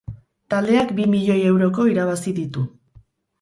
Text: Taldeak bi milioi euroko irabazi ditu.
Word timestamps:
Taldeak 0.53 0.93
bi 0.99 1.05
milioi 1.11 1.37
euroko 1.51 1.85
irabazi 1.93 2.35
ditu. 2.41 2.65